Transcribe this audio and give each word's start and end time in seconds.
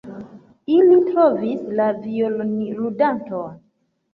Ili 0.75 0.95
trovis 1.09 1.67
la 1.81 1.91
violonludanton. 2.07 3.65